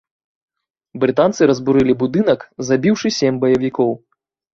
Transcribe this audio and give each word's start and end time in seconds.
Брытанцы 1.01 1.41
разбурылі 1.51 1.93
будынак, 2.01 2.39
забіўшы 2.71 3.07
сем 3.19 3.37
баевікоў. 3.45 3.93